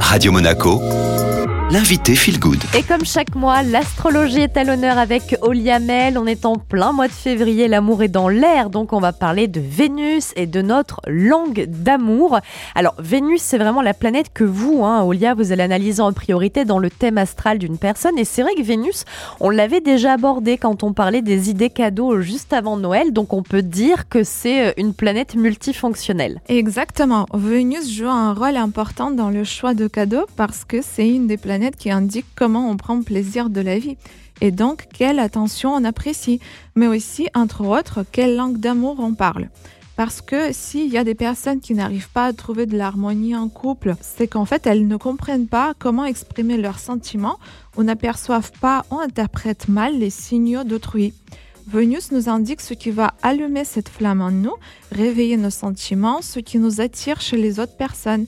[0.00, 0.80] Radio Monaco,
[1.70, 2.62] l'invité Feel Good.
[2.78, 6.16] Et comme chaque mois, l'astrologie est à l'honneur avec Oliamel.
[6.16, 9.48] On est en plein mois de février, l'amour est dans l'air, donc on va parler
[9.48, 12.38] de Vénus et de notre langue d'amour.
[12.76, 16.64] Alors, Vénus, c'est vraiment la planète que vous, hein, Olia, vous allez analyser en priorité
[16.64, 18.16] dans le thème astral d'une personne.
[18.16, 19.04] Et c'est vrai que Vénus,
[19.40, 23.42] on l'avait déjà abordé quand on parlait des idées cadeaux juste avant Noël, donc on
[23.42, 26.40] peut dire que c'est une planète multifonctionnelle.
[26.48, 27.26] Exactement.
[27.34, 31.36] Vénus joue un rôle important dans le choix de cadeaux parce que c'est une des
[31.36, 33.96] planètes qui indique comment on prend plaisir de la vie
[34.40, 36.40] et donc quelle attention on apprécie,
[36.74, 39.48] mais aussi, entre autres, quelle langue d'amour on parle.
[39.96, 43.48] Parce que s'il y a des personnes qui n'arrivent pas à trouver de l'harmonie en
[43.48, 47.38] couple, c'est qu'en fait elles ne comprennent pas comment exprimer leurs sentiments
[47.78, 51.14] ou n'aperçoivent pas ou interprètent mal les signaux d'autrui.
[51.66, 54.54] Vénus nous indique ce qui va allumer cette flamme en nous,
[54.92, 58.26] réveiller nos sentiments, ce qui nous attire chez les autres personnes.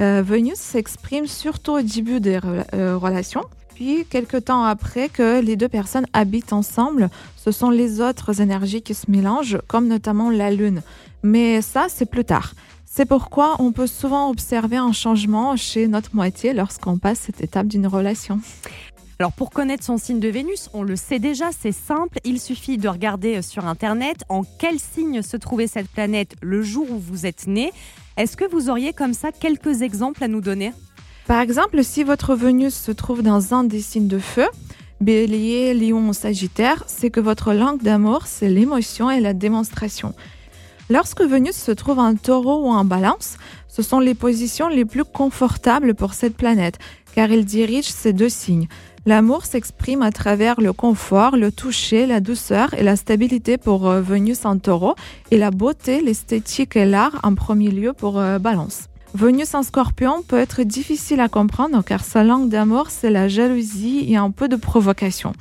[0.00, 2.40] Euh, Vénus s'exprime surtout au début des
[2.74, 3.44] euh, relations.
[3.74, 8.82] Puis, quelques temps après que les deux personnes habitent ensemble, ce sont les autres énergies
[8.82, 10.82] qui se mélangent, comme notamment la Lune.
[11.22, 12.54] Mais ça, c'est plus tard.
[12.84, 17.68] C'est pourquoi on peut souvent observer un changement chez notre moitié lorsqu'on passe cette étape
[17.68, 18.40] d'une relation.
[19.20, 22.78] Alors pour connaître son signe de Vénus, on le sait déjà, c'est simple, il suffit
[22.78, 27.26] de regarder sur Internet en quel signe se trouvait cette planète le jour où vous
[27.26, 27.70] êtes né.
[28.20, 30.74] Est-ce que vous auriez comme ça quelques exemples à nous donner?
[31.26, 34.44] Par exemple, si votre Vénus se trouve dans un des signes de feu,
[35.00, 40.14] Bélier, Lion ou Sagittaire, c'est que votre langue d'amour, c'est l'émotion et la démonstration.
[40.90, 45.04] Lorsque Vénus se trouve en taureau ou en balance, ce sont les positions les plus
[45.04, 46.78] confortables pour cette planète,
[47.14, 48.68] car il dirige ces deux signes.
[49.06, 54.02] L'amour s'exprime à travers le confort, le toucher, la douceur et la stabilité pour euh,
[54.02, 54.94] Vénus en taureau
[55.30, 58.88] et la beauté, l'esthétique et l'art en premier lieu pour euh, Balance.
[59.14, 64.04] Vénus en scorpion peut être difficile à comprendre car sa langue d'amour c'est la jalousie
[64.06, 65.32] et un peu de provocation.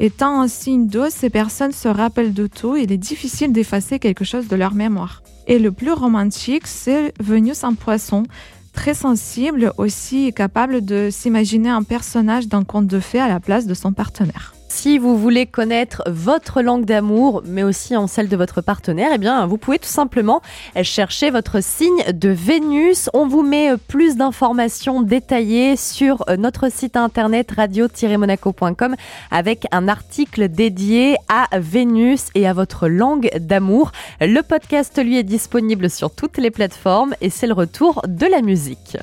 [0.00, 3.98] Étant un signe d'eau, ces personnes se rappellent de tout et il est difficile d'effacer
[3.98, 5.22] quelque chose de leur mémoire.
[5.48, 8.22] Et le plus romantique, c'est Vénus en poisson
[8.78, 13.66] très sensible, aussi capable de s'imaginer un personnage d'un conte de fées à la place
[13.66, 14.54] de son partenaire.
[14.70, 19.18] Si vous voulez connaître votre langue d'amour, mais aussi en celle de votre partenaire, eh
[19.18, 20.40] bien, vous pouvez tout simplement
[20.82, 23.10] chercher votre signe de Vénus.
[23.14, 28.94] On vous met plus d'informations détaillées sur notre site internet radio-monaco.com
[29.30, 33.92] avec un article dédié à Vénus et à votre langue d'amour.
[34.20, 38.42] Le podcast, lui, est disponible sur toutes les plateformes et c'est le retour de la
[38.42, 38.96] musique.